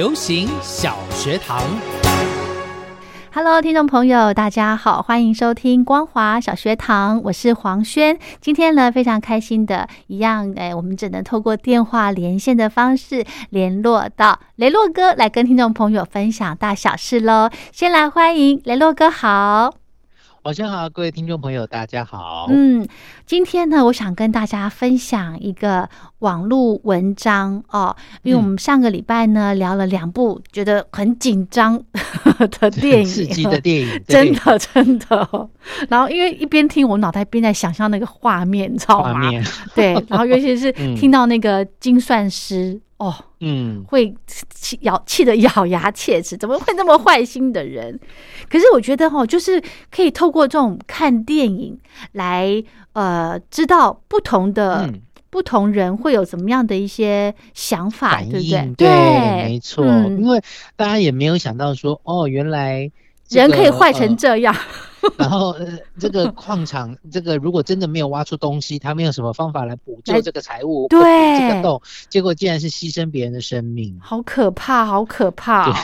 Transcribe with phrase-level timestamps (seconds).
[0.00, 1.62] 流行小学堂
[3.34, 8.18] ，Hello，听众朋友，大家好，欢迎收听光华小学堂，我是黄轩。
[8.40, 17.50] 今天呢，非常开心的一样，哎，我们只能透过电话连线的方式联络到雷洛哥，来跟听众朋友分享大小事喽。
[17.70, 19.79] 先来欢迎雷洛哥，好。
[20.44, 22.46] 晚上好，各位听众朋友，大家好。
[22.48, 22.88] 嗯，
[23.26, 25.86] 今天呢，我想跟大家分享一个
[26.20, 31.78] 网络文章哦，因为我们上个礼拜呢聊了两部觉得很紧张
[32.58, 35.50] 的电影，刺激的 电影，真的真的。
[35.90, 39.30] 然后因为一边听，我脑袋边在想象那个画面，你知道吗？
[39.74, 42.80] 对，然后尤其是 听到那个精算师。
[43.00, 44.14] 哦，嗯，会
[44.54, 47.98] 气咬气得咬牙切齿， 怎么会那么坏心的人？
[48.50, 51.78] 可是我觉得哈，就是可以透过这种看电影
[52.12, 54.92] 来呃，知道不同的
[55.30, 58.74] 不同人会有怎么样的一些想法，对不对？
[58.76, 58.88] 对，
[59.44, 60.42] 没错，因为
[60.76, 62.90] 大家也没有想到说，哦，原来。
[63.30, 64.52] 人可以坏成这样，
[65.16, 65.66] 然后呃，
[65.98, 71.00] 这个矿场，这个如果真的没有挖出东西，他没有什么方法来补救这个财物，对
[71.38, 75.74] 这个洞，结果竟然是牺牲别人的生命，好可怕，好可怕！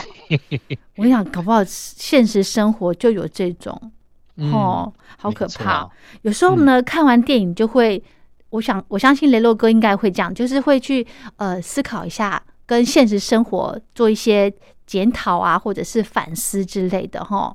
[0.97, 3.79] 我想，搞不好现实生活就有这种，
[4.35, 5.89] 哦，好可怕。
[6.21, 8.01] 有时候呢，看完电影就会，
[8.49, 11.05] 我想，我相信雷洛哥应该会这样，就是会去
[11.37, 14.53] 呃思考一下，跟现实生活做一些。
[14.87, 17.53] 检讨啊，或者是反思之类的，哈，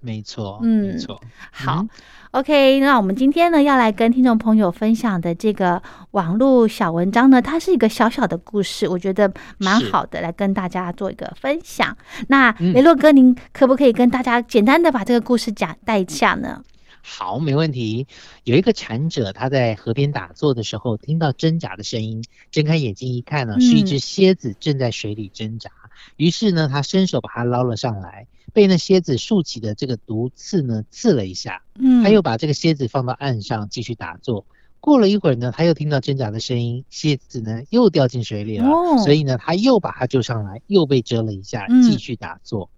[0.00, 1.20] 没错，嗯，没错。
[1.50, 1.86] 好
[2.30, 11.96] ，OK，那我们今天呢要来跟听众朋友分享的这个网络小文章呢，它是一个小小的故事，我觉得蛮好的，来跟大家做一个分享。
[12.28, 16.62] 那雷洛哥，您可不可以跟大家简单的把这个故事讲带一下呢？
[17.02, 18.06] 好，没问题。
[18.44, 25.70] 有一个禅者，他在河边打坐的时候，听到挣扎的声音，睁开眼睛一看呢，是一只蝎子正在水里挣扎。
[26.16, 31.62] 于是呢，他伸手把它捞了上来，被那蝎子竖起的这个毒刺呢刺了一下。
[31.78, 34.46] 嗯，他又把这个蝎子放到岸上继续打坐。
[34.80, 38.66] 过了一会儿呢，他又听到挣扎的声音，蝎子呢又掉进水里了。
[38.66, 42.70] 哦，所以呢，他又把它救上来，又被蛰了一下，继续打坐。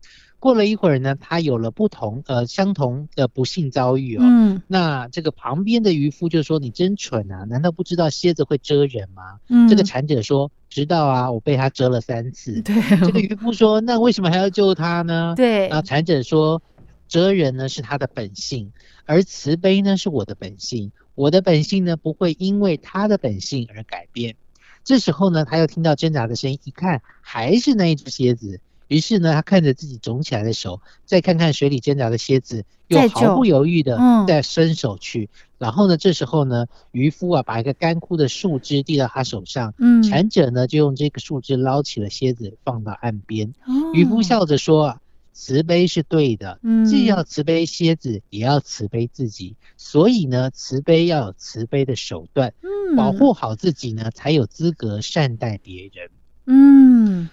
[0.42, 4.22] 过了一会儿呢，他有了不同呃相同的不幸遭遇哦。
[4.24, 12.74] 嗯，那这个旁边的渔夫就说：“你真蠢啊，难道不知道蝎子会蛰人吗？”嗯，这个禅者说：“知道啊，我被他蛰了三次。”对，
[13.06, 16.60] 这个渔夫说：“那为什么还要救他呢？”对，然后禅者说
[17.06, 18.72] ：“蛰人呢是他的本性，
[19.06, 20.90] 而慈悲呢是我的本性。
[21.14, 24.34] 我的本性呢不会因为他的本性而改变。”
[24.82, 28.60] 这时候呢，他又听到挣扎的声音，一看还是那一只蝎子。
[28.92, 33.98] 于是呢，他看着自己肿起来的手，再看看水里挣扎的蝎子，又毫不犹豫的
[34.28, 35.30] 再伸手去。
[35.56, 43.54] 然后呢，这时候呢，渔夫啊，把一个干枯的树枝递到他手上，嗯，禅者呢就用这个树枝捞起了蝎子，放到岸边。
[43.94, 45.00] 渔夫笑着说
[45.32, 49.56] ：“慈悲是对的，既要慈悲蝎子，也要慈悲自己。
[49.78, 52.52] 所以呢，慈悲要有慈悲的手段，
[52.94, 56.10] 保护好自己呢，才有资格善待别人。”
[56.44, 57.30] 嗯。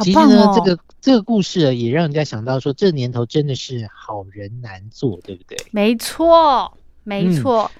[0.00, 5.58] 其实呢，这个这个故事也让人家想到说，这年头真的是好人难做，对不对？
[5.72, 7.70] 没错，没错。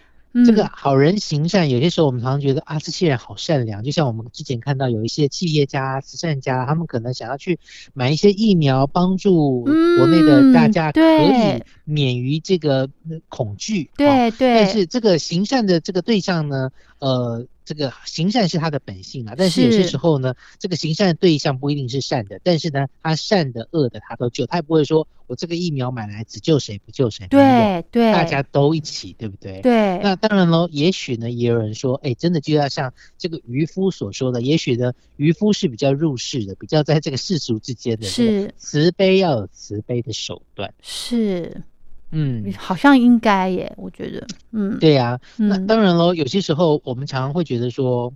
[0.46, 3.82] 这个好人行善，有些时候我们常常觉得啊，这些人好善良。
[3.82, 7.58] 就像我们之前看到有一些企业家、慈善家，他们可能想要去
[7.94, 12.88] 买一些疫苗，帮助国内的大家可以免于这个
[13.28, 13.90] 恐惧。
[13.96, 14.56] 对对。
[14.56, 17.46] 但是这个行善的这个对象呢，呃。
[17.68, 29.60] 这个行善是他的本性啊，但是有些时候呢，这个行善的对象不一定是善的，但是呢，他善的、恶的他都救，他也不会说我这个疫苗买来只救谁不救谁，对对，大家都一起，对不对？
[29.60, 29.98] 对。
[29.98, 41.62] 那当然喽，也许呢，也有人说，哎，真的就要像这个渔夫所说的，也许呢，渔夫是比较入世的，比较在这个世俗之间的，是慈悲要有慈悲的手段，是。
[42.10, 48.12] 嗯，好像应该耶，我觉得，嗯，对呀，那当然喽，有些时候我们常常会觉得说。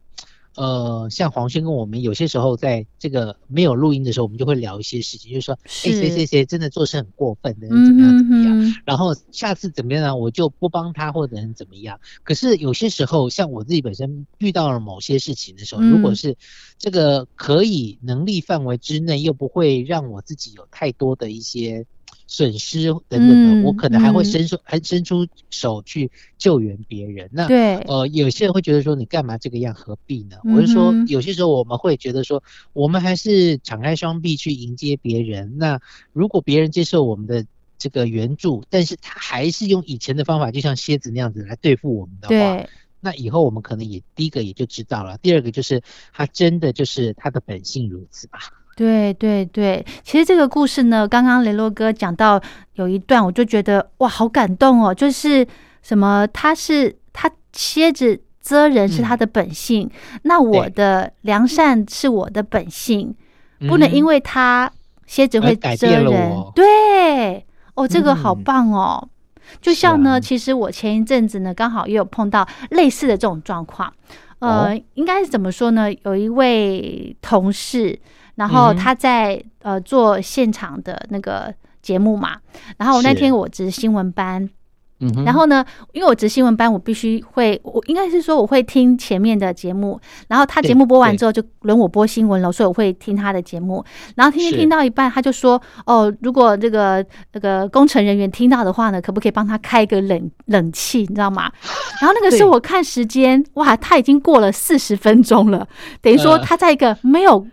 [0.54, 10.14] 呃，像黄轩跟我们有些时候在这个没有录音的时候，我们就会聊一些事情，就是说，哎，谁谁谁真的做事很过分的，怎么样怎么样，然后下次怎么样呢？
[10.14, 11.98] 我就不帮他或者怎么样。
[12.22, 16.36] 可是有些时候，像我自己本身遇到了某些事情的时候，如果是
[16.76, 21.86] 这个可以能力范围之内，又不会让我自己有太多的一些。
[22.32, 27.28] 损失等等的，我可能还会伸出还伸出手去救援别人。
[27.30, 30.38] 那对，呃，有些人会觉得说你干嘛这个样，何必呢？
[30.44, 32.42] 我是说，有些时候我们会觉得说，
[32.72, 35.58] 我们还是敞开双臂去迎接别人。
[35.58, 35.78] 那
[36.14, 37.44] 如果别人接受我们的
[37.76, 42.66] 这个援助，但是他还是用以前的方法，就像蝎子那样子来对付我们的话，
[43.00, 45.82] 那以后我们可能也第一个也就知道了，第二个就是
[46.14, 48.38] 他真的就是他的本性如此吧。
[48.82, 52.42] 对对对，其实这个故事呢，刚刚雷洛哥讲到
[52.74, 54.92] 有一段，我就觉得哇，好感动哦！
[54.92, 55.46] 就是
[55.82, 59.88] 什么，他是他蝎子蛰人是他的本性，
[60.22, 63.14] 那我的良善是我的本性，
[63.68, 64.68] 不能因为他
[65.06, 66.34] 蝎子会蛰人。
[66.52, 69.08] 对，哦，这个好棒哦！
[69.60, 73.92] 就像呢，其实我前一阵子呢，刚好也有碰到类似的这种状况，
[74.40, 75.86] 呃，应该是怎么说呢？
[76.02, 77.96] 有一位同事。
[78.34, 81.52] 然后他在呃做现场的那个
[81.82, 82.36] 节目嘛，
[82.78, 84.48] 然后那天我值新闻班，
[85.00, 93.84] 嗯，然后呢，因为我值新闻班，我必须会，我应该是说我会听前面的节目，然后他节目播完之后就轮我播新闻了，所以我会听他的节目，
[94.14, 101.50] 然后听听听到一半，他就说，哦，如果这个那个工程人员听到的话呢，可不可以帮他开个冷冷气，你知道吗？
[102.00, 105.66] 然后那个时候我看时间，哇，他已经过了四十分钟了，
[106.00, 107.44] 等于说他在一个没有。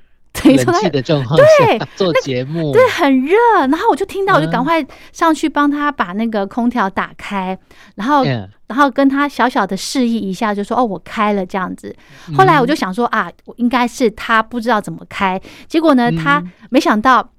[0.43, 2.71] 冷气的状况对 做节目。
[2.71, 7.57] 对很热，然后我就听到，我就赶快上去帮他把那个空调打开，
[7.95, 11.45] 然后然后跟他小小的示意一下，就说哦我开了。
[11.45, 11.95] 这样子。
[12.37, 17.31] 后来我就想说啊，应该是他不知道怎么开，结果呢他没想到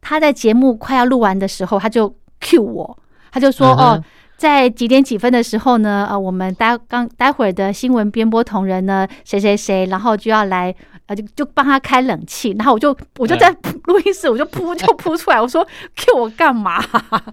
[0.00, 2.98] 他在节目快要录完的时候，他就 cue 我，
[3.30, 4.02] 他就说哦。
[4.40, 6.06] 在几点几分的时候呢？
[6.08, 10.74] 呃，我们待刚待会儿的新闻编播同仁呢，谁谁谁，然后就要来，
[11.10, 12.54] 呃，就就帮他开冷气。
[12.56, 13.50] 然后我就我就在
[13.86, 15.66] 录音室，我就扑就扑出来，我说
[15.96, 16.80] Q 我干嘛？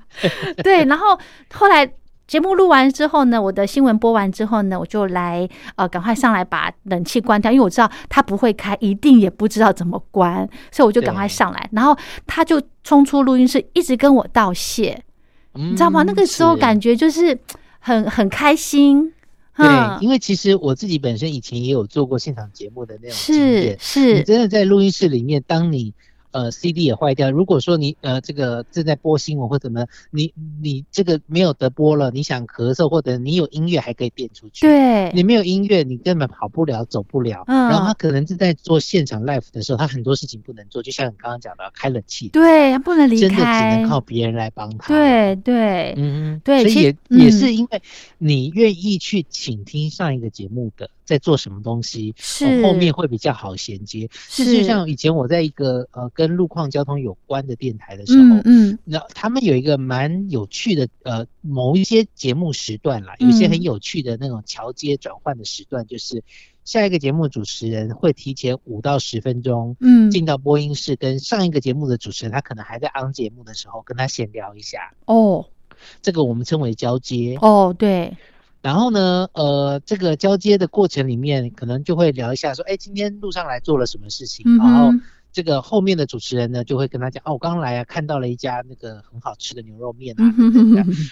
[0.64, 1.16] 对，然后
[1.54, 1.88] 后来
[2.26, 11.70] 节目录完之后呢，我的新闻播完之后呢，我就来呃，赶快上来把冷气关掉，因为我知道他不会开，一定也不知道怎么关，所以我就赶快上来。
[11.72, 11.96] 然后
[12.26, 15.00] 他就冲出录音室，一直跟我道谢。
[15.54, 16.02] 你知道吗？
[16.02, 17.38] 那个时候感觉就是
[17.80, 19.14] 很很开心。
[19.58, 23.78] 对，因为其实我自己本身以前也有做过现场节目的那种经验。
[23.80, 25.94] 是，你真的在录音室里面，当你。
[26.38, 27.32] 呃，CD 也坏掉。
[27.32, 30.32] 如果说你呃这个正在播新闻或怎么，你
[30.62, 34.68] 你这个没有得播了，你想咳嗽或者你有音乐还可以变出去。
[34.68, 37.44] 对，你没有音乐，你根本跑不了，走不了。
[37.48, 37.70] 嗯。
[37.70, 42.30] 然后他可能是在做现场 live 的时候，他很多事情不能做，就像你刚刚讲的，开冷气。
[42.30, 44.90] 对，不能离开，真的只能靠别人来帮他。
[44.90, 46.70] 对对，嗯，对。
[46.70, 47.82] 所以也也是因为
[48.20, 50.92] 你愿意去倾听上一个节目的。
[51.08, 54.10] 在做什么东西，是后面会比较好衔接。
[54.12, 66.22] 是就像以前我在一个呃跟路况交通有关的电台的时候，嗯，那他们有一个蛮有趣的呃某一些节目时段啦，有一些很有趣的那种桥接转换的时段，就是
[66.66, 74.94] 下一个节目主持人会提前五到十分钟，嗯，进到播音室跟上一个节目的主持人，他可能还在昂节目的时候跟他闲聊一下。
[75.06, 75.46] 哦，
[76.02, 77.38] 这个我们称为交接。
[77.40, 78.18] 哦，对。
[78.62, 84.92] 然后呢，呃，这个交接的过程里面，可能就会聊一下，说，哎，今天路上来做了什么事情，然后。
[85.34, 90.24] 这个后面的主持人呢，就会跟他讲哦，我刚来啊，看到了一家那个很好吃的牛肉面啊。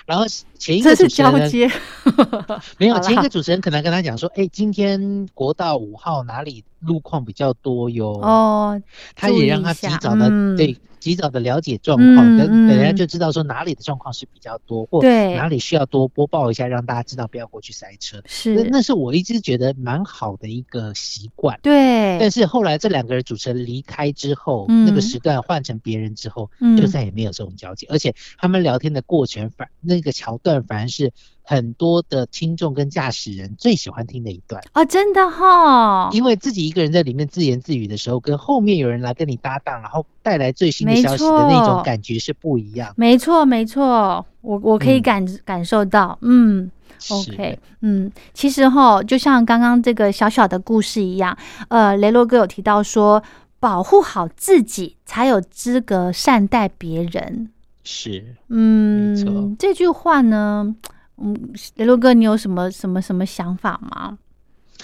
[0.07, 0.25] 然后
[0.57, 1.31] 前一个主持人
[2.79, 8.13] 没有， 前一个主持人可能跟他讲说，哎，今天国道五号哪里路况比较多哟？
[8.19, 8.81] 哦，
[9.15, 10.75] 他也让他及早的对
[11.05, 18.23] 及早的了解状况，等等下就知道说哪里的状况是比较多，或哪里需要多播报一下，让大家知道不要过去塞车。
[18.25, 21.59] 是，那那是我一直觉得蛮好的一个习惯。
[21.61, 24.11] 对，但是后来这两个人主持人离开。
[24.15, 31.11] 之后，那个时段换成别人之后，就再也没有这种交集，而且他们聊天的过程反那个桥段反而是
[31.45, 42.91] 很多的听众跟驾驶人最喜欢听的一段啊，真的哈，因为自己一个人在里面自言自语的时候，跟后面有人来跟你搭档，然后带来最新的消息的那种感觉是不一样。
[42.97, 46.69] 没错，没错，我我可以感感受到，嗯。
[47.09, 51.37] OK，嗯，其实哈，就像刚刚这个小小的故事一样，
[51.67, 53.21] 呃，雷洛哥有提到说，
[53.59, 57.51] 保护好自己才有资格善待别人。
[57.83, 59.55] 是，嗯。
[59.59, 60.73] 这句话呢，
[61.17, 61.35] 嗯，
[61.75, 64.17] 雷洛哥，你有什么什么什么想法吗？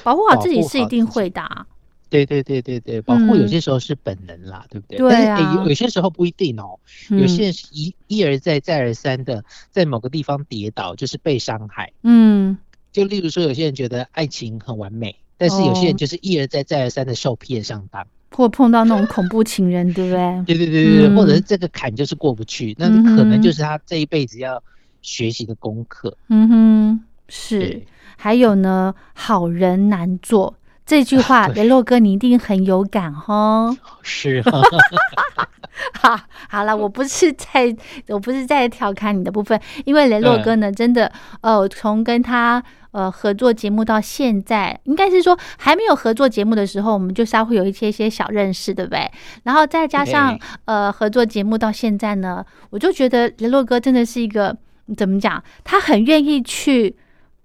[0.03, 1.41] 保护好自己是一定会的。
[2.09, 4.97] 对对对对对，保护有些时候是本能啦，对不对？
[4.97, 5.55] 对啊。
[5.55, 6.77] 有有些时候不一定哦，
[7.09, 11.91] 有些人是一一而再再而三的在某个地方跌倒，就是被伤害。
[12.03, 12.57] 嗯。
[12.91, 20.43] 就例如说，有些人觉得爱情很完美，但是有些人就是一而再再而三的受骗上当，或碰到那种恐怖情人，对不对？
[20.57, 24.61] 对对对对对，或者是这个坎就是过不去，那可能就是他这一辈子要
[25.01, 26.15] 学习的功课。
[26.29, 27.81] 嗯哼，是。
[28.17, 30.55] 还有呢，好人难做。
[30.85, 33.75] 这句话， 雷洛哥你一定很有感哦。
[34.01, 34.43] 是，
[35.99, 37.75] 好，好了， 我不是在，
[38.09, 49.09] 我不是在调侃你的部分，因为雷洛哥呢，真的，呃，从跟他呃合作节目到现在，应该是说还没有合作节目的时候，我们就稍微有一些些小认识，对不对？
[49.43, 54.55] 然后再加上呃合作节目到现在呢，我就觉得雷洛哥真的是一个
[54.95, 55.43] 怎么讲？
[55.63, 56.95] 他很愿意去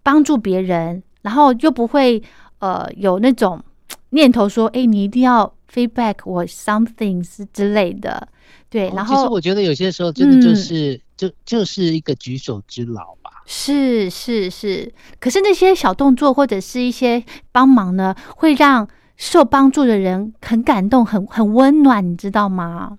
[0.02, 2.22] 帮助别人，然后又不会。
[2.58, 3.62] 呃，有那种
[4.10, 8.26] 念头说，哎，你一定要 feedback 我 something 是之类的，
[8.70, 8.90] 对。
[8.96, 13.30] 然后，其实我觉得有些时候真的就是就就是一个举手之劳吧。
[13.44, 17.22] 是是是，可是那些小动作或者是一些
[17.52, 18.88] 帮忙呢，会让
[19.18, 22.96] 受帮助的人很感动，很很温暖，你知道吗？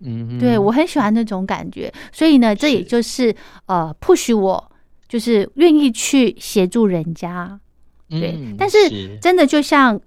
[0.00, 3.34] 嗯，对我很喜欢那种感觉，所以呢，这也就是
[3.66, 4.72] 呃，push 我
[5.08, 7.58] 就是愿意去协助人家。
[8.08, 8.78] 对，但是
[9.20, 10.00] 真的就像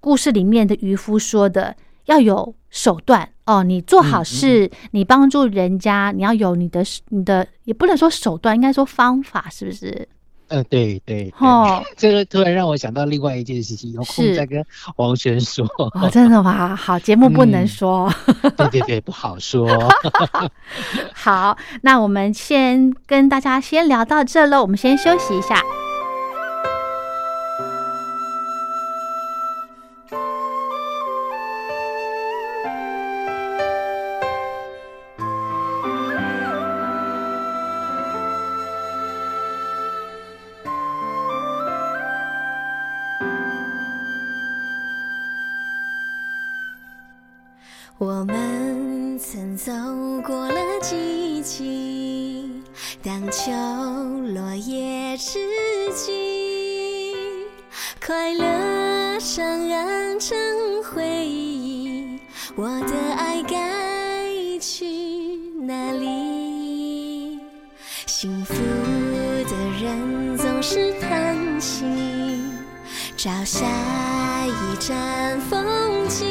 [0.00, 1.74] 故事里面的渔夫说的，
[2.04, 3.62] 要有手段哦。
[3.62, 10.08] 你做好事，你帮助人家，你要有你的你的，也不能说手段，应该说方法，是不是？
[10.48, 11.32] 呃，对对。
[11.38, 14.64] 哦，这个突然让我想到另外一件事情，有空再跟
[14.96, 15.66] 王璇说。
[15.78, 16.74] 哦，真的吗？
[16.76, 18.12] 好，节目不能说。
[18.56, 19.68] 对对对，不好说。
[21.12, 25.60] 好，那我们先跟大家先聊到这喽，我们先休息一下。
[60.28, 60.36] 成
[60.82, 62.18] 回忆，
[62.56, 64.84] 我的爱该去
[65.60, 67.38] 哪里？
[68.06, 71.84] 幸福的人总是叹息，
[73.16, 73.64] 找下
[74.44, 75.64] 一站风
[76.08, 76.26] 景。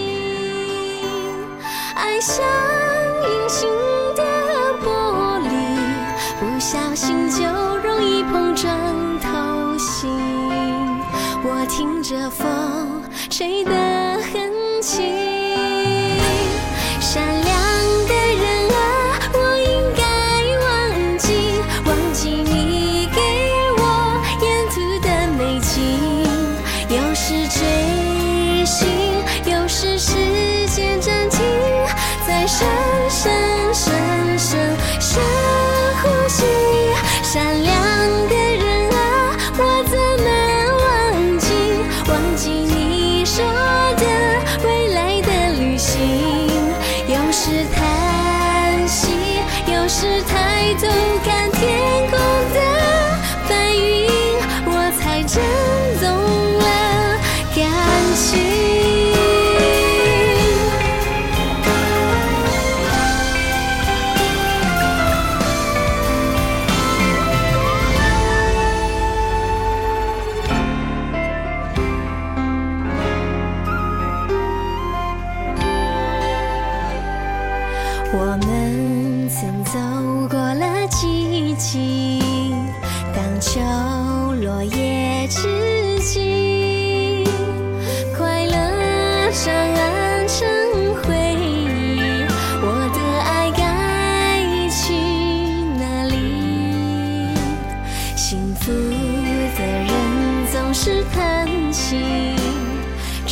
[1.95, 3.69] 爱像隐形
[4.13, 4.23] 的
[4.83, 5.47] 玻璃，
[6.41, 7.45] 不小心就
[7.77, 8.77] 容易碰撞
[9.21, 10.09] 透心。
[11.47, 12.45] 我听着风
[13.37, 14.54] 谁的恨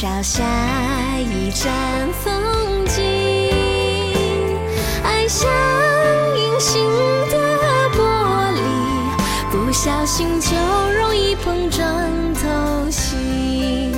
[0.03, 0.43] 找下
[1.17, 1.72] 一站
[2.22, 3.01] 风景，
[5.01, 5.50] 爱像
[6.38, 6.83] 隐形
[7.29, 7.38] 的
[7.91, 8.60] 玻璃，
[9.50, 10.57] 不小心就
[11.00, 11.88] 容易碰撞
[12.33, 13.93] 透心。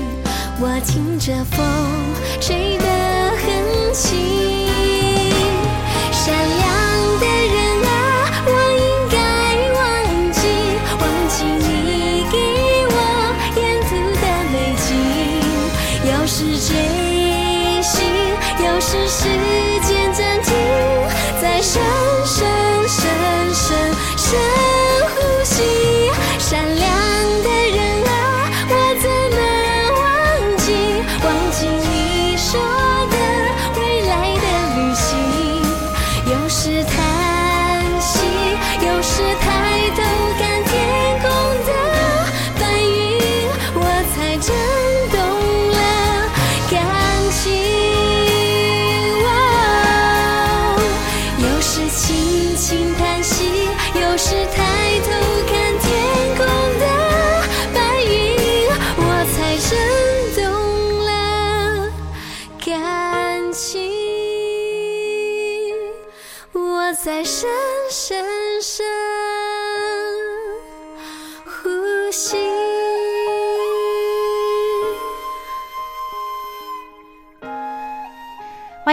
[0.59, 1.65] 我听着风
[2.39, 2.85] 吹得
[3.41, 4.69] 很轻，
[6.11, 7.64] 善良的人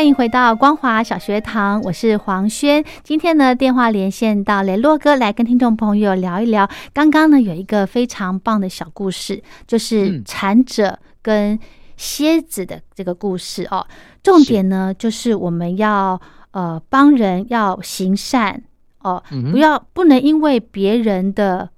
[0.03, 2.85] 欢迎回到光华小学堂，我是黄轩。
[3.05, 6.69] 今天呢，电话连线到雷洛哥来跟听众朋友聊一聊。
[6.93, 11.57] 刚刚呢，有一个非常棒的小故事，就是禅者跟
[11.97, 13.87] 蝎子的这个故事哦。
[14.25, 18.61] 重点呢，就是我们要呃帮人要行善
[19.03, 21.71] 哦，不要不能因为别人的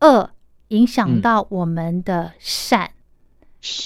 [0.00, 0.30] 恶
[0.68, 2.88] 影响到我们的善。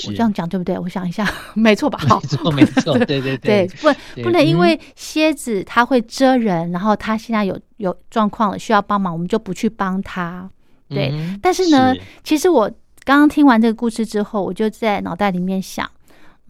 [0.06, 0.78] 我这样讲对不对？
[0.78, 1.98] 我想一下， 没错吧？
[2.02, 10.48] 没错，没错， 对对对，不不能因为蝎子它会蛰人，然后它现在有有状况了，需要帮忙，我们就不去帮它。
[10.88, 12.68] 对，但是呢，其实我
[13.04, 15.88] 刚刚听完这个故事之后，我就在脑袋里面想，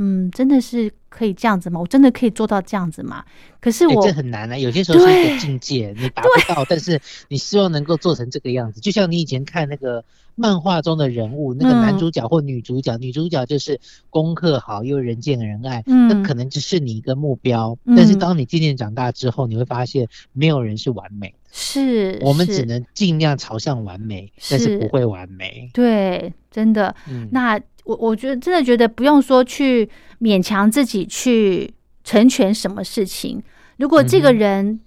[0.02, 1.78] 嗯，真的是可以这样子吗？
[1.78, 3.24] 我真的可以做到这样子吗？
[3.60, 10.02] 可是我这很难啊，有些时候是一个境界，你达不到，但是你希望能够做成这个样子，就像你以前看那个。
[10.36, 17.76] 漫画中的人物，那个男主角或女主角，女主角就是功课好又人见人爱，那可能只是你一个目标。
[17.84, 25.68] 但是当你渐渐长大之后，你会发现没有人是完美的，是我们只能尽量朝向完美，但是不会完美。
[25.74, 26.94] 对，真的。
[27.06, 29.88] 嗯那我我觉得真的觉得不用说去
[30.20, 31.72] 勉强自己去
[32.04, 33.42] 成全什么事情，
[33.78, 34.80] 如果这个人。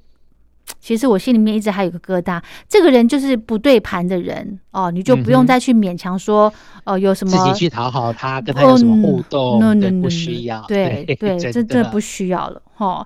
[0.80, 6.52] 其实我心里面一直还有个疙瘩，这个人就是不对盘的人哦，你就不用再去勉强说
[6.86, 13.06] 哦，有什么自己去讨好他，跟他有什么互动，对，不需要，对对，这这不需要了哈。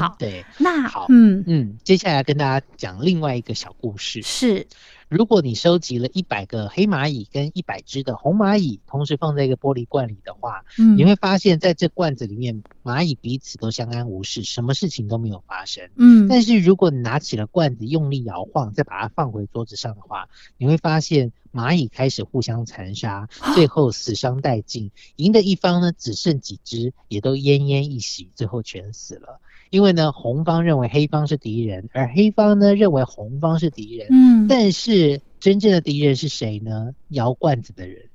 [0.00, 4.66] 好，对，那好，嗯嗯，接下来跟大家讲另外一个小故事，是。
[5.08, 15.88] 如果你收集了一百个黑蚂蚁跟一百只的红蚂蚁，同时放在一个玻璃罐里的话，嗯，你会发现在这罐子里面，蚂蚁彼此都相安无事，什么事情都没有发生。
[15.94, 24.90] 嗯，但是如果你拿起了罐子，用力摇晃，再把它放回桌子上的话，你会发现蚂蚁开始互相残杀，最后死伤殆尽。
[25.14, 29.40] 赢的一方呢，只剩几只，也都奄奄一息，最后全死了。
[29.70, 34.08] 因为呢，红方认为黑方是敌人，而黑方呢认为红方是敌人。
[34.10, 36.92] 嗯，但是真正的敌人是谁呢？
[37.08, 38.08] 摇罐子的人。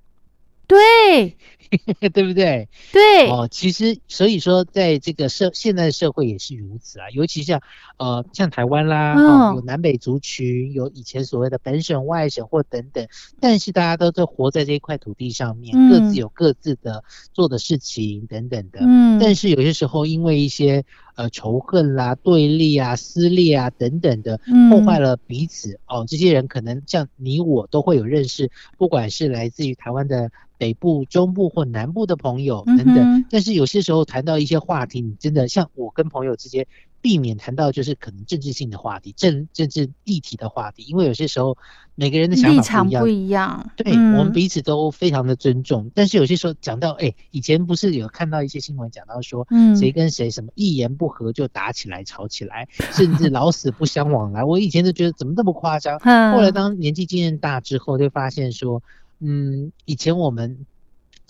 [0.67, 1.35] 对，
[2.13, 2.69] 对不对？
[2.93, 7.61] 对哦，其实所以说，在这个社现在的社会也是如此啊，尤其像
[7.97, 13.05] 呃像台湾啦，哦，有南北族群，有以前所谓的本省、外省或等等，
[13.41, 18.79] 但是大家都在活在这一块土地上面，各自有各自的做的事情等等的。
[18.81, 20.85] 嗯，但是有些时候因为一些
[21.21, 26.05] 呃仇恨啦、对立啊、撕裂啊等等的，破坏了彼此哦。
[26.07, 30.31] 这些人可能像你我都会有认识，不管是来自于台湾的。
[30.61, 36.67] 北部、中部或南部的朋友等等，但是有些时候谈到一些话题，你真的像我跟朋友之间，
[37.01, 41.57] 避免谈到就是可能政治性的话题、政政治议题的话题，因为有些时候
[41.95, 43.71] 每个人的想法不一样。
[43.75, 54.43] 对，我们彼此都非常的尊重，但是有些时候讲到，哎，以前不是有看到一些新闻讲到说，嗯，谁跟谁什么一言不合就打起来、吵起来， 甚至老死不相往来。
[54.43, 58.81] 我以前就觉得怎么那么夸张，后来当年纪渐渐大之后，就发现说。
[59.23, 60.65] 嗯，以前我们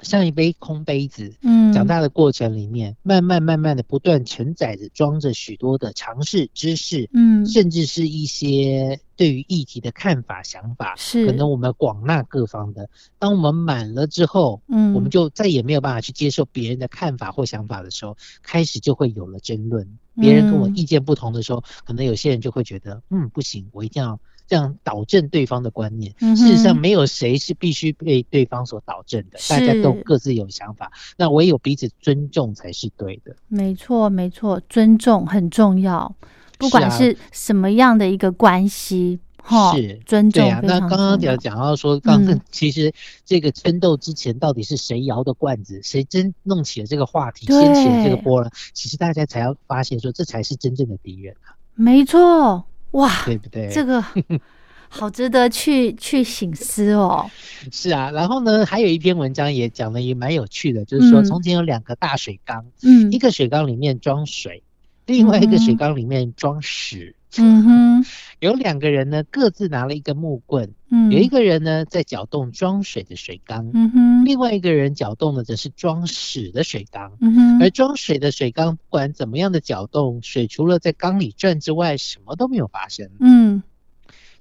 [0.01, 12.89] 像一杯空杯子，嗯，长大的过程里面，慢慢慢慢的不断承载着装着许多的尝试知识，嗯，甚至是一些对于议题的看法想法，是可能我们广纳各方的。
[13.19, 19.87] 当我们满了之后，嗯，我们就再也没有办法去接受别人的看法或想法的时候，开始就会有了争论。
[20.19, 24.19] 别人跟我意见不同的时候，可能有些人就会觉得，嗯，不行，我一定要。
[24.51, 33.33] 这样导正对方的观念，事实上没有谁是必须被对方所导正的，大家都各自有想法，那唯有彼此尊重才是对的。
[33.47, 36.13] 没错，没错，尊重很重要，
[36.57, 40.45] 不管是什么样的一个关系，哈，是尊重。
[40.63, 42.91] 那刚刚讲讲到说，刚刚其实
[43.23, 51.55] 这个争斗之前，到底是谁摇的罐子，谁真弄起了这个话题，掀起了这个波了，其实大家才要发现说，这才是真正的敌人啊。
[51.73, 52.65] 没错。
[52.91, 53.69] 哇，对不对？
[53.69, 54.03] 这个
[54.89, 57.29] 好值得去去醒思哦。
[57.71, 64.63] 是啊，然后呢，还有一篇文章也讲的也蛮有趣的，就是说从前有两个大水缸，嗯，一个水缸里面装水，
[65.05, 67.15] 另外一个水缸里面装屎。
[67.37, 68.05] 嗯哼，
[68.39, 70.73] 有两个人呢，各自拿了一根木棍。
[70.89, 73.71] 嗯，有一个人呢在搅动装水的水缸。
[73.73, 77.13] 嗯哼，另外一个人搅动的则是装屎的水缸。
[77.21, 83.09] 嗯哼，而装水的水缸不管怎么样的搅动，水除了在缸里转之外，什么都没有发生。
[83.21, 83.63] 嗯。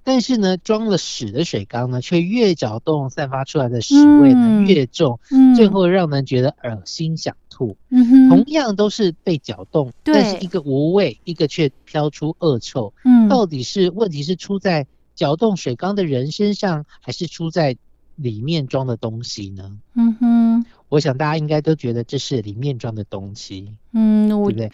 [0.05, 5.19] 但是呢，装了屎的水缸呢，却越搅动，散发出来的屎味呢越重，
[5.57, 7.77] 最后让人觉得恶心想吐。
[8.29, 12.93] 同样都是被搅动，但是一个无味，一个却飘出恶臭。
[13.05, 17.77] 嗯，到底是问题是出在搅动水缸的人身上，还是出在
[18.17, 19.79] 里面装的东西呢？
[19.95, 20.65] 嗯哼。
[20.91, 24.71] 我想大家应该都觉得这是里面装的东西，嗯，对不对？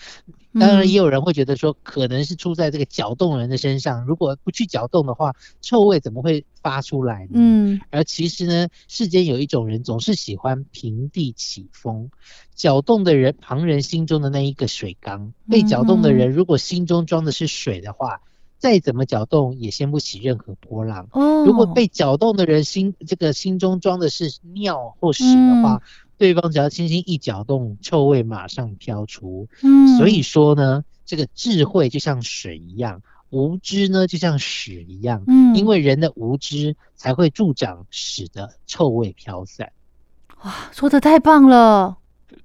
[0.59, 4.07] 当然也有人会觉得说，可能是出在这个搅动人的身上。
[4.07, 7.33] 如果不去搅动的话，臭味怎么会发出来呢？
[7.35, 12.11] 嗯，而其实呢，世间有一种人总是喜欢平地起风，
[12.55, 18.21] 搅动的人，旁人心中的那一个水缸，被搅动的人如果心中装的是水的话。
[18.59, 21.07] 再怎么搅动也掀不起任何波浪。
[21.13, 25.83] 哦，如果被搅动的人心这个心中装的是尿或屎的话，
[26.19, 29.49] 对方只要轻轻一搅动，臭味马上飘出。
[29.63, 35.25] 嗯，所以说呢，这个智慧就像水一样，无知呢就像屎一样。
[35.27, 39.73] 嗯，因为人的无知才会助长屎的臭味飘散。
[40.43, 41.99] 哇，说的太棒了。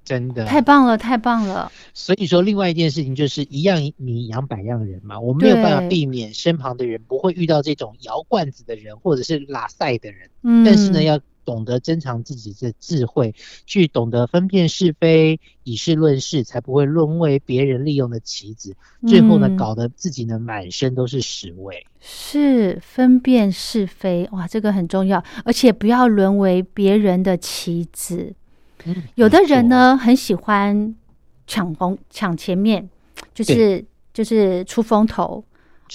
[0.03, 1.71] 真的太棒了，太棒了！
[1.93, 10.29] 所以说，另外一件事情就是一样米养百样人嘛，我们没有办法避免身旁的人不会遇到这种摇罐子的人，或者是拉塞的人。
[10.43, 18.75] 嗯，但是呢，要懂得珍藏自己的智慧，去懂得分辨是非，以事论事，才不会沦为别人利用的棋子，
[19.07, 21.85] 最后呢，搞得自己呢满身都是屎味。
[21.99, 28.33] 是分辨是非，哇，这个很重要，而且不要沦为别人的棋子。
[29.15, 30.95] 有的人呢，很喜欢
[31.45, 32.89] 抢红抢前面，
[33.33, 35.43] 就是就是出风头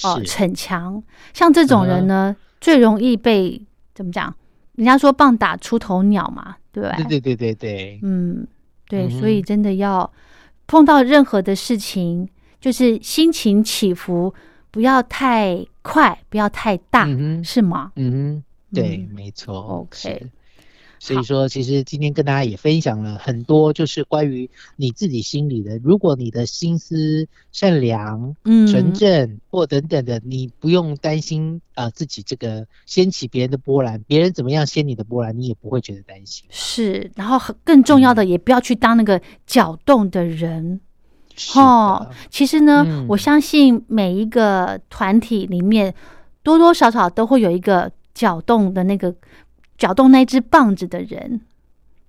[0.05, 1.03] 哦，逞强。
[1.35, 3.61] 像这种人呢，最容易被
[3.93, 4.33] 怎么讲？
[4.77, 7.05] 人家说棒打出头鸟嘛，对不对？
[7.05, 8.47] 对对对对对，嗯，
[8.89, 10.11] 对，所以真的要
[10.67, 12.29] 碰到任何的事情，
[12.61, 14.33] 就是心情起伏
[14.71, 17.07] 不要太快，不要太大，
[17.43, 17.93] 是吗？
[17.97, 19.59] 嗯，对，没错。
[19.59, 20.31] OK。
[20.99, 25.79] 所以说，其实今天跟大家也分享了很多，就是关于你自己心里的。
[25.79, 36.47] 如果你的心思善良、嗯、纯正或等等的，你不用担心啊，自己这个掀起别人的波澜，别人怎么样掀你的波澜，你也不会觉得担心。
[36.49, 40.81] 是，然后更重要的，也不要去当那个搅动的人。
[41.55, 45.95] 哦，其实呢，我相信每一个团体里面，
[46.43, 49.15] 多多少少都会有一个搅动的那个。
[49.77, 51.41] 搅动那只棒子的人，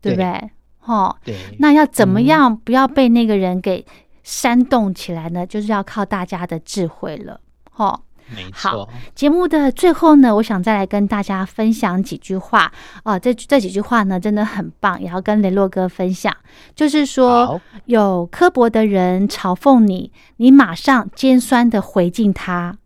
[0.01, 0.51] 对不对？
[0.79, 1.35] 哈，对。
[1.59, 3.85] 那要怎么样不要被那个人给
[4.23, 5.45] 煽动起来呢？
[5.45, 7.39] 就是要靠大家的智慧了，
[7.71, 7.99] 哈。
[8.35, 8.89] 没错。
[9.15, 12.69] 节目的最后呢，我想再来跟大家分享几句话
[13.03, 13.17] 啊。
[13.17, 16.35] 这这几句话呢，真的很棒，也要跟雷洛哥分享。
[16.75, 22.77] 就是说，有刻薄的人嘲讽你，你马上尖酸的回敬他。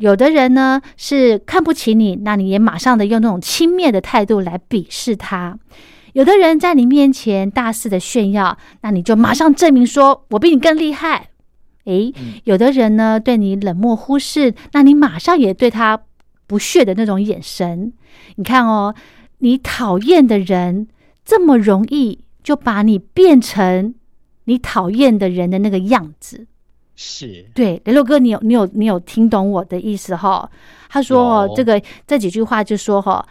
[0.00, 5.58] 有的人呢是看不起你，那你也马上的用那种轻蔑的态度来鄙视他；
[6.14, 11.28] 有的人在你面前大肆的炫耀，那你就马上证明说我比你更厉害。
[11.84, 16.00] 诶，有的人呢对你冷漠忽视，那你马上也对他
[16.46, 17.92] 不屑的那种眼神。
[18.36, 18.94] 你看哦，
[19.40, 20.88] 你讨厌的人
[21.26, 23.94] 这么容易就把你变成
[24.44, 26.46] 你讨厌的人的那个样子。
[27.02, 30.46] 是对雷洛哥，你有你有你有听懂我的意思哈？
[30.90, 33.26] 他说这个这几句话就说哈，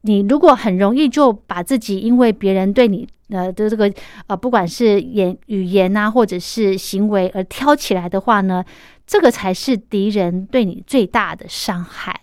[0.00, 3.92] 你如果很容易就把自己因为别人对你呃的这个
[4.26, 8.64] 呃不管是言语言啊或者是行为而挑起来的话呢，
[9.06, 12.18] 这个才是敌人对你最大的伤害。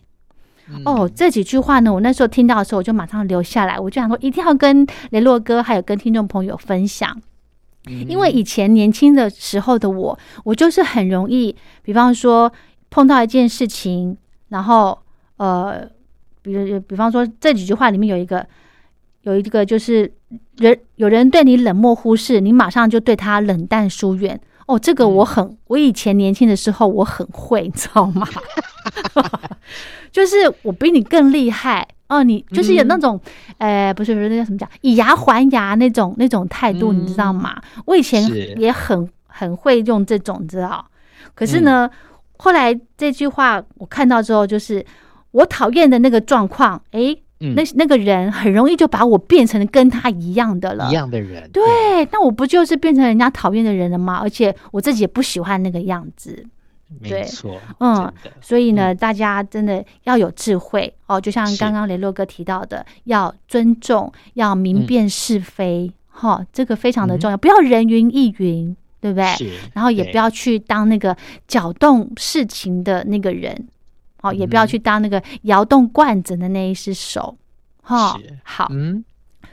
[0.84, 7.22] 哦，这几句话呢，我那时候听到的时候，我就马上留下来，我就想说一定要跟雷洛哥还有跟听众朋友分享。
[7.88, 12.52] 因为以前年轻的时候的我，我就是很容易，比方说
[12.89, 14.15] 碰到一件事情，
[14.50, 14.97] 然后
[15.38, 15.88] 呃，
[16.41, 18.45] 比如比方说这几句话里面有一个，
[19.23, 20.12] 有一个就是
[20.58, 24.39] 人有人对你冷漠忽视，你马上就对他冷淡疏远。
[24.67, 28.27] 哦，这个我很，我以前年轻的时候我很会，你知道吗？
[30.12, 31.88] 就是我比你更厉害。
[32.10, 33.19] 哦，你就是有那种，
[33.58, 37.62] 呃，不是不是那叫什么讲，以牙还牙那种那种态度，你知道吗？
[37.86, 38.25] 我以前
[38.58, 40.86] 也很很会用这种，知道？
[41.36, 41.89] 可是呢，
[42.38, 44.86] 后来这句话我看到之后，就是
[45.32, 46.82] 我讨厌的那个状况，
[47.39, 51.50] 诶，那那个人很容易就把我变成跟他一样的了，一样的人。
[51.52, 51.63] 对，
[52.12, 54.19] 那我不就是变成人家讨厌的人了吗？
[54.21, 56.45] 而且我自己也不喜欢那个样子。
[57.02, 69.26] 没错，嗯，所以呢，大家真的要有智慧哦，就像刚刚雷洛哥提到的，要尊重，要明辨是非，哈，这个非常的重要，不要人云亦云，对不对？
[69.73, 71.13] 然后也不要去当那个
[71.45, 73.67] 搅动事情的那个人。
[74.21, 77.38] 好，也不要去当那个摇动罐子的那一只手，
[77.82, 78.17] 哈。
[78.43, 79.03] 好，嗯，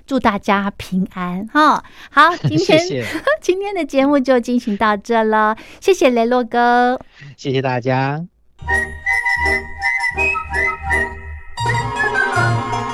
[0.07, 1.85] 祝大家平安，哈。
[2.11, 2.81] 好， 今天
[3.41, 6.99] 今天的节目就进行到这了，谢谢雷洛哥，
[7.37, 8.25] 谢谢大家。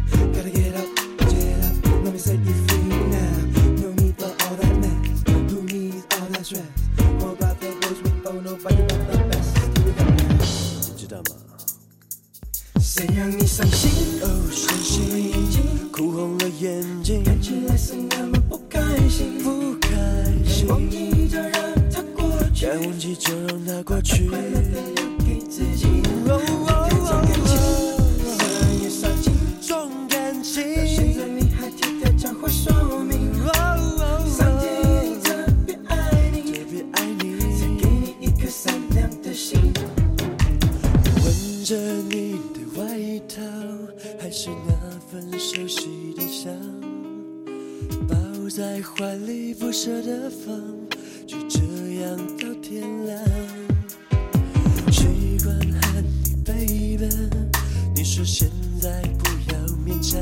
[58.21, 60.21] 说现在不要勉强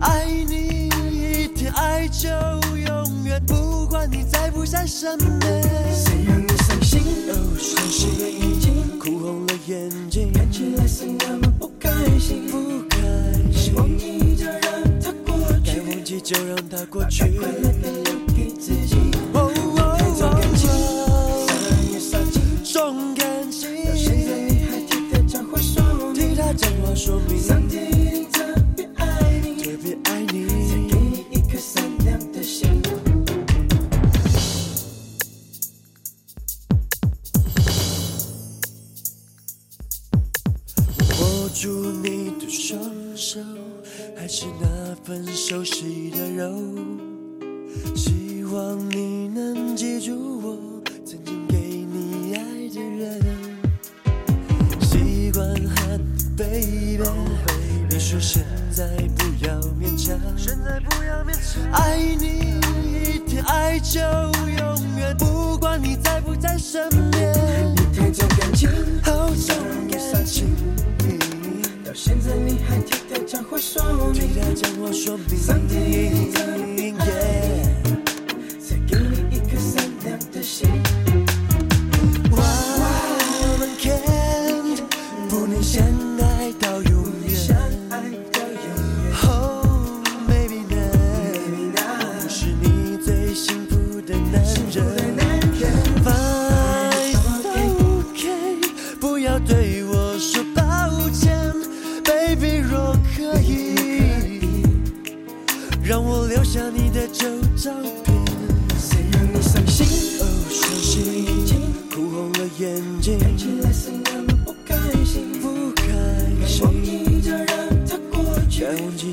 [0.00, 2.28] 爱你一天爱就
[2.76, 7.00] 永远不管你在不在身边谁让你伤心？
[7.30, 10.30] 哦伤心哭红了眼睛。
[10.34, 12.46] 看起来是那么不开心。
[12.50, 12.98] 不开
[13.50, 13.74] 心。
[13.76, 14.60] 忘记就让
[15.00, 18.23] 它过去该忘记就让它过去。
[58.04, 58.84] 说现在
[59.16, 61.72] 不要勉强，现在不要勉强。
[61.72, 62.60] 爱你
[62.92, 67.32] 一天，爱就永远，不管你在不在身边。
[67.72, 68.68] 一天就感情，
[69.02, 69.56] 好想
[69.88, 70.22] 你伤。
[71.82, 75.26] 到现在你还替他讲话说明，他讲话说明，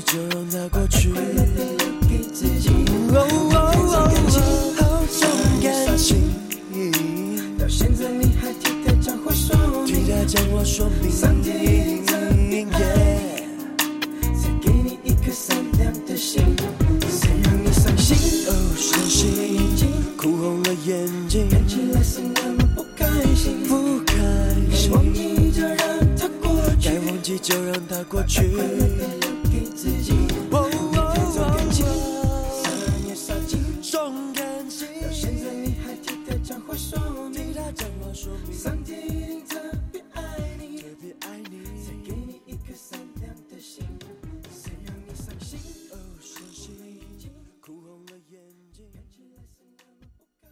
[0.02, 0.81] 记就让它